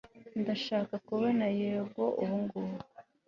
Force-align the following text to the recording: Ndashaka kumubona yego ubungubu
Ndashaka 0.41 0.93
kumubona 1.05 1.47
yego 1.59 2.03
ubungubu 2.21 2.77